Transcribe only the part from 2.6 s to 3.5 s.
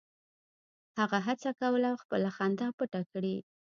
پټه کړي